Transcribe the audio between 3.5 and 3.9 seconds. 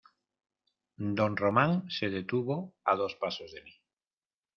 de mí.